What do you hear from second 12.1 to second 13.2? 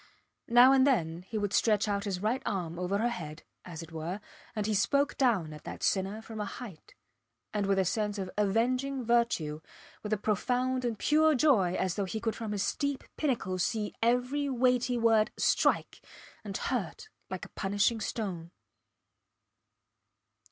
could from his steep